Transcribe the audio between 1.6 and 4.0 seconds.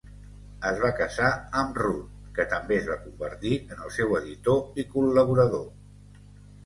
Ruth, que també es va convertir en el